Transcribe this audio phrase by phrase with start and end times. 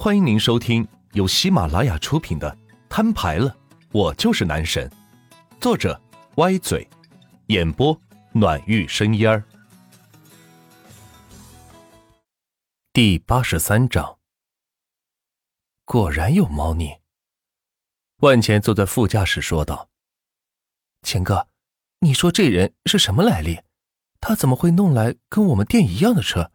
[0.00, 2.48] 欢迎您收听由喜马拉雅出品的
[2.88, 3.56] 《摊牌了，
[3.90, 4.88] 我就是男神》，
[5.60, 6.00] 作者
[6.36, 6.88] 歪嘴，
[7.48, 8.00] 演播
[8.30, 9.42] 暖玉生烟儿。
[12.92, 14.18] 第八十三章，
[15.84, 16.92] 果然有猫腻。
[18.18, 19.88] 万钱坐在副驾驶说道
[21.02, 21.48] ：“钱哥，
[21.98, 23.62] 你说这人是什么来历？
[24.20, 26.52] 他怎么会弄来跟我们店一样的车，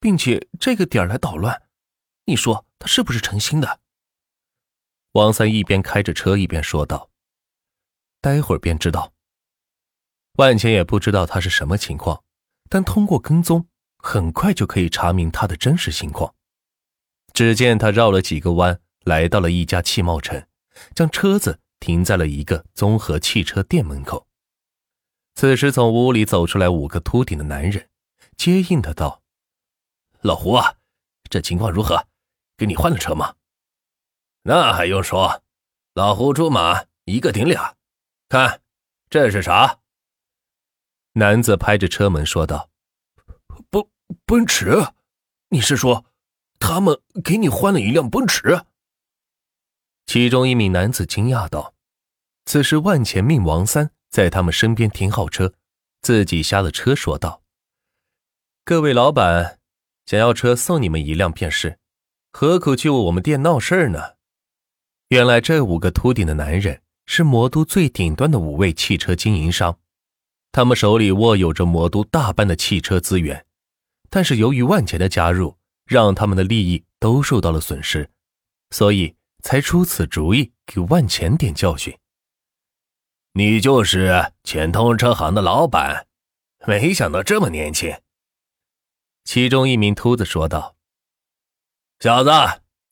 [0.00, 1.64] 并且这个点来捣乱？
[2.24, 3.80] 你说？”他是不是诚心的？
[5.12, 7.10] 王三一边开着车一边说道
[8.20, 9.12] ：“待会儿便知道。”
[10.38, 12.22] 万钱也不知道他是什么情况，
[12.68, 13.66] 但通过跟踪，
[13.98, 16.34] 很快就可以查明他的真实情况。
[17.32, 20.46] 只见他绕了几个弯，来到了一家汽贸城，
[20.94, 24.26] 将车子停在了一个综合汽车店门口。
[25.34, 27.88] 此时，从屋里走出来五个秃顶的男人，
[28.36, 29.22] 接应的道
[30.22, 30.76] ：“老胡啊，
[31.28, 32.06] 这情况如何？”
[32.58, 33.36] 给你换了车吗？
[34.42, 35.44] 那还用说，
[35.94, 37.76] 老胡出马，一个顶俩。
[38.28, 38.60] 看，
[39.08, 39.78] 这是啥？
[41.12, 42.68] 男子拍着车门说道
[43.70, 43.86] ：“奔
[44.26, 44.88] 奔驰，
[45.50, 46.04] 你是说，
[46.58, 48.64] 他们给你换了一辆奔驰？”
[50.06, 51.74] 其中一名男子惊讶道
[52.44, 55.54] ：“此时，万钱命王三在他们身边停好车，
[56.02, 57.42] 自己下了车说道
[58.64, 59.60] ：‘各位老板，
[60.06, 61.77] 想要车送你们一辆便是。’”
[62.30, 64.16] 何苦去我们店闹事儿呢？
[65.08, 69.78] 原来这五个秃顶的男人是魔都最顶端的五位汽车经营商，
[70.52, 73.46] 他们手里握有着魔都大半的汽车资源，
[74.10, 78.10] 但是由于万钱的加入，让他们的利益都受到了损失，
[78.70, 81.96] 所以才出此主意给万钱点教训。
[83.32, 86.06] 你就是钱通车行的老板，
[86.66, 87.98] 没想到这么年轻。
[89.24, 90.77] 其中一名秃子说道。
[92.00, 92.30] 小子，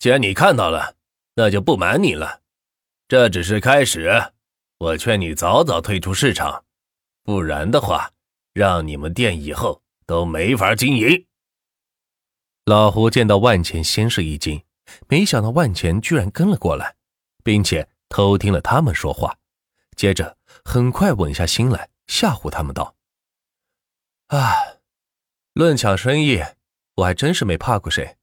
[0.00, 0.96] 既然你看到了，
[1.34, 2.42] 那就不瞒你了，
[3.06, 4.32] 这只是开始。
[4.78, 6.64] 我劝你早早退出市场，
[7.22, 8.10] 不然的话，
[8.52, 11.24] 让你们店以后都没法经营。
[12.64, 14.60] 老胡见到万钱，先是一惊，
[15.06, 16.96] 没想到万钱居然跟了过来，
[17.44, 19.38] 并且偷听了他们说话，
[19.94, 22.96] 接着很快稳下心来，吓唬他们道
[24.28, 24.52] ：“啊，
[25.52, 26.42] 论抢生意，
[26.96, 28.15] 我还真是没怕过谁。”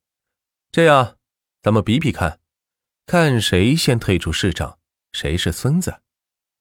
[0.73, 1.19] 这样，
[1.61, 2.39] 咱们比比看，
[3.05, 4.79] 看谁先退出市场，
[5.11, 6.01] 谁是孙子，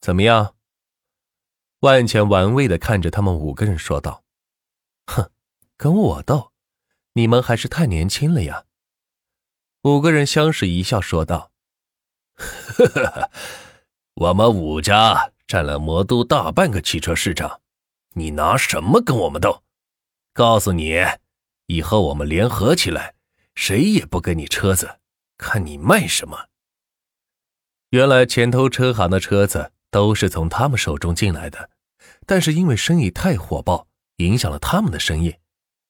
[0.02, 0.54] 怎么样？
[1.80, 4.22] 万钱玩味的看着他们五个人说道
[5.08, 5.30] ：“哼，
[5.78, 6.52] 跟我斗，
[7.14, 8.66] 你们还是太年轻了呀。”
[9.84, 11.50] 五个人相视一笑说道
[12.36, 13.30] ：“呵呵呵，
[14.16, 17.62] 我们五家占了魔都大半个汽车市场，
[18.10, 19.62] 你拿什么跟我们斗？
[20.34, 20.98] 告诉你，
[21.68, 23.14] 以后我们联合起来。”
[23.54, 24.98] 谁也不给你车子，
[25.36, 26.46] 看你卖什么。
[27.90, 31.70] 原来钱偷车行的车子都是从他们手中进来的，
[32.26, 33.86] 但是因为生意太火爆，
[34.16, 35.36] 影响了他们的生意，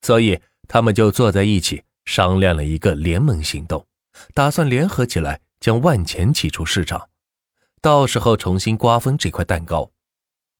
[0.02, 3.86] 所以他们就坐在一起商量了一个联盟行动，
[4.34, 7.08] 打算联合起来将万钱挤出市场，
[7.80, 9.92] 到时候重新瓜分这块蛋糕。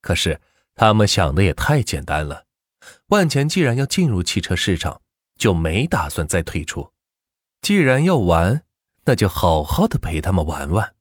[0.01, 0.41] 可是
[0.75, 2.45] 他们想的也太简单了，
[3.09, 5.03] 万钱既然要进入汽车市场。
[5.39, 6.92] 就没打算再退出。
[7.63, 8.65] 既然要玩，
[9.05, 10.97] 那就好好的陪他们玩玩。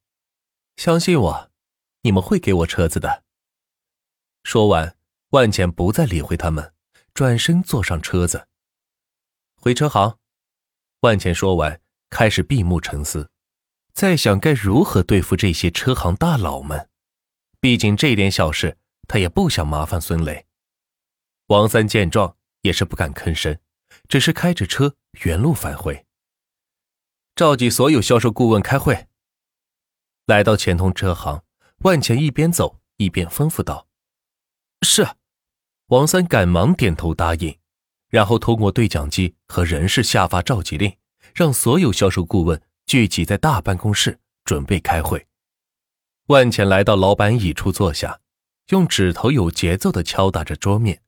[0.77, 1.51] 相信我，
[2.03, 3.23] 你们会给我车子的。
[4.43, 4.95] 说完，
[5.31, 6.71] 万钱不再理会他们，
[7.15, 8.47] 转身坐上车子，
[9.55, 10.19] 回车行。
[10.99, 13.31] 万钱说完，开始闭目沉思，
[13.91, 16.89] 在想该如何对付这些车行大佬们。
[17.59, 18.77] 毕竟这点小事，
[19.07, 20.45] 他也不想麻烦孙磊。
[21.47, 23.57] 王三见状，也是不敢吭声。
[24.07, 26.05] 只是开着车原路返回，
[27.35, 29.07] 召集所有销售顾问开会。
[30.25, 31.43] 来到钱通车行，
[31.79, 33.87] 万钱一边走一边吩咐道
[34.83, 35.07] ：“是。”
[35.87, 37.57] 王三赶忙点头答应，
[38.07, 40.95] 然后通过对讲机和人事下发召集令，
[41.35, 45.27] 让所有销售顾问聚集在大办公室准备开会。
[46.27, 48.21] 万钱来到老板椅处坐下，
[48.69, 51.01] 用指头有节奏的敲打着桌面，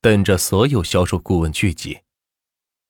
[0.00, 2.02] 等着所有销售顾问聚集。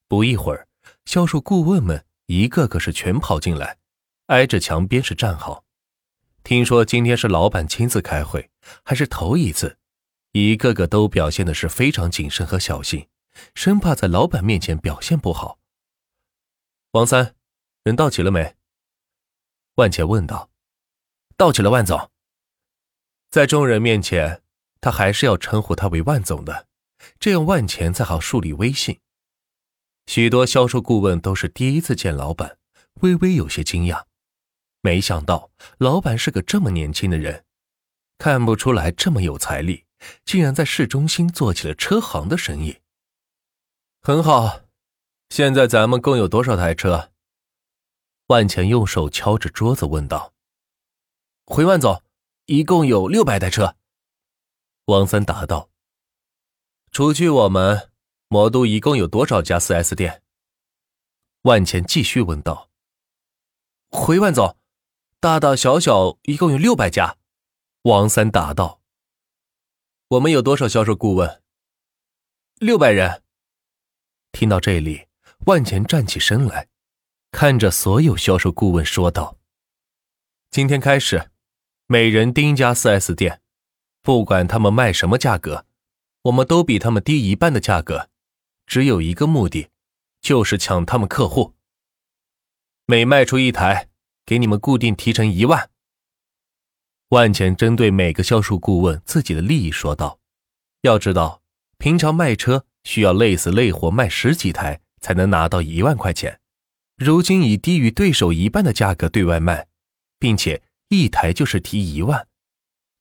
[0.06, 0.68] 不一会儿，
[1.06, 3.78] 销售顾问们一个个是全跑进来，
[4.26, 5.64] 挨着墙边是站好。
[6.44, 8.50] 听说今天是老板亲自开会，
[8.84, 9.78] 还是头一次，
[10.32, 13.08] 一个个都表现的是非常谨慎和小心，
[13.54, 15.58] 生怕在老板面前表现不好。
[16.90, 17.34] 王三，
[17.82, 18.56] 人到齐了没？
[19.76, 20.50] 万钱问道。
[21.38, 22.10] 到齐了，万总。
[23.30, 24.42] 在众人面前，
[24.82, 26.68] 他还是要称呼他为万总的，
[27.18, 29.00] 这样万钱才好树立威信。
[30.08, 32.56] 许多销售顾问都是第一次见老板，
[33.02, 34.04] 微微有些惊讶，
[34.80, 37.44] 没想到老板是个这么年轻的人，
[38.16, 39.84] 看不出来这么有财力，
[40.24, 42.78] 竟然在市中心做起了车行的生意。
[44.00, 44.62] 很好，
[45.28, 47.12] 现在咱们共有多少台车？
[48.28, 50.32] 万钱用手敲着桌子问道。
[51.44, 52.02] 回万总，
[52.46, 53.76] 一共有六百台车。
[54.86, 55.68] 王三答道。
[56.90, 57.90] 除去我们，
[58.30, 60.22] 魔都一共有多少家四 S 店？
[61.42, 62.70] 万钱继续问道。
[63.90, 64.58] 回万总，
[65.18, 67.16] 大大小小一共有六百家。
[67.82, 68.82] 王三答道。
[70.08, 71.42] 我们有多少销售顾问？
[72.56, 73.22] 六百人。
[74.32, 75.06] 听到这里，
[75.46, 76.68] 万钱站起身来，
[77.32, 79.38] 看着所有销售顾问说道
[80.50, 81.30] ：“今天开始，
[81.86, 83.40] 每人盯一家四 S 店，
[84.02, 85.64] 不管他们卖什么价格。”
[86.22, 88.10] 我们都比他们低一半的价格，
[88.68, 89.70] 只有一个目的，
[90.20, 91.54] 就是抢他们客户。
[92.84, 93.88] 每卖出一台，
[94.26, 95.70] 给你们固定提成一万。
[97.08, 100.20] 万浅针对每个销售顾问自己的利益说道
[100.82, 101.40] ：“要知道，
[101.78, 106.38] 平常卖车需要累死累活卖十几台才能拿到一万块钱，
[106.96, 109.66] 如今以低于对手一半的价格对外卖，
[110.18, 112.28] 并且一台就是提一万，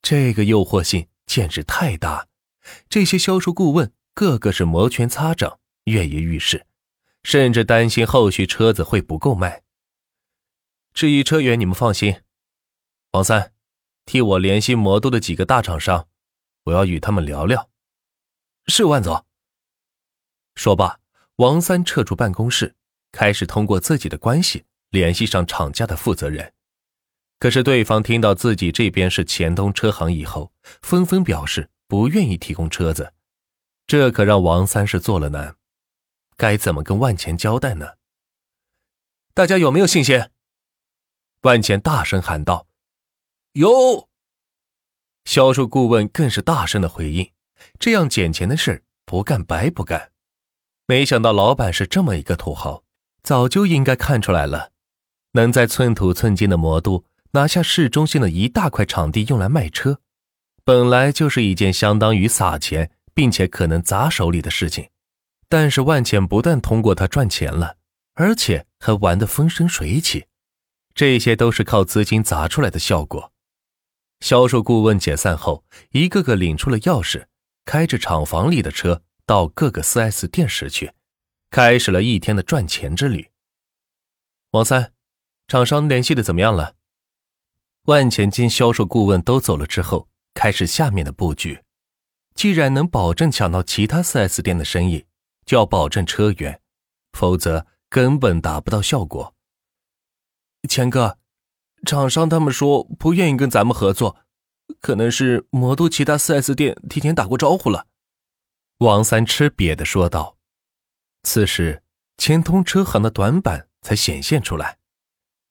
[0.02, 2.30] 这个诱惑性简直太大。”
[2.90, 6.66] 这些销售顾问个个是摩拳擦掌、跃跃欲试，
[7.22, 9.62] 甚至担心后续车子会不够卖。
[10.92, 12.24] 至于车源，你们放心。
[13.12, 13.54] 王三，
[14.08, 16.08] 替我联系魔都的几个大厂商，
[16.64, 17.70] 我要与他们聊聊。
[18.66, 19.24] 是万总。
[20.56, 21.00] 说罢，
[21.36, 22.74] 王三撤出办公室，
[23.12, 26.56] 开始通过自己的关系联系上厂家的负责人。
[27.38, 31.70] 可是对方听到自己这边是钱东车行以后，纷纷表示。
[31.90, 33.14] 不愿意提供车子，
[33.88, 35.56] 这可让王三是做了难，
[36.36, 37.94] 该怎么跟万钱交代呢？
[39.34, 40.30] 大家有没有信心？
[41.44, 42.68] 万钱大声喊道
[43.54, 44.10] ：“有！”
[45.24, 47.32] 销售顾问更是大声的回应
[47.80, 50.12] ：“这样捡钱的事不干白不干。”
[50.86, 52.84] 没想到老板是这么一个土豪，
[53.24, 54.72] 早就应该看出来了，
[55.32, 60.02] 能在寸土寸金的魔都拿下市中心的一大块场地用来卖车。
[60.66, 64.92] 本来就是一件相当于撒钱，并且可能砸手里的事情，
[65.50, 67.78] 但是万茜不但通过他赚钱了，
[68.14, 70.28] 而且还玩得风生水起，
[70.94, 73.34] 这些都是靠资金砸出来的效果。
[74.20, 77.26] 销售顾问解散后，一个个领出了钥匙，
[77.66, 80.94] 开着厂房里的车到各个 4S 店时去，
[81.50, 83.32] 开始了一天的赚钱之旅。
[84.52, 84.94] 王三，
[85.48, 86.76] 厂商联系的怎么样了？
[87.86, 90.08] 万钱见销售顾问都走了之后。
[90.36, 91.64] 开始下面的布局，
[92.38, 95.08] 既然能保证抢到其他 4S 店的生意，
[95.44, 96.62] 就要保证车源，
[97.14, 99.34] 否则根本达不到效果。
[100.70, 101.18] 钱哥，
[101.84, 104.18] 厂商他们说不愿意跟咱们合作，
[104.80, 107.88] 可能是魔都其他 4S 店提前打过招呼了。
[108.78, 110.38] 王三吃瘪的说道。
[111.24, 111.82] 此时，
[112.20, 114.78] 钱通车行的短板才显现出来。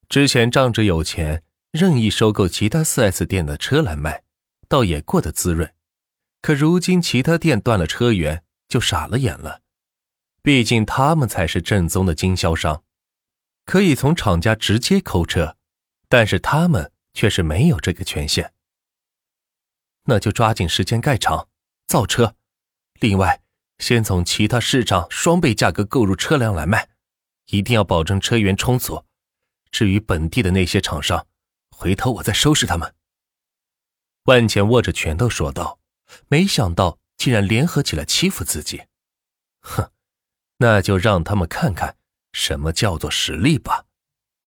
[0.08, 1.42] 之前仗着有钱，
[1.72, 4.22] 任意收购其他 4S 店的车来卖。
[4.68, 5.72] 倒也过得滋润，
[6.40, 9.62] 可如今其他店断了车源，就傻了眼了。
[10.42, 12.84] 毕竟他们才是正宗的经销商，
[13.64, 15.56] 可以从厂家直接扣车，
[16.08, 18.52] 但是他们却是没有这个权限。
[20.04, 21.48] 那就抓紧时间盖厂
[21.88, 22.36] 造车，
[23.00, 23.42] 另外
[23.78, 26.88] 先从其他市场双倍价格购入车辆来卖，
[27.46, 29.04] 一定要保证车源充足。
[29.72, 31.26] 至于本地的那些厂商，
[31.70, 32.94] 回头我再收拾他们。
[34.26, 35.80] 万钱握着拳头说道
[36.28, 38.82] ：“没想到竟然联合起来欺负自己，
[39.60, 39.90] 哼，
[40.58, 41.96] 那就让他们看看
[42.32, 43.85] 什么叫做实力吧。”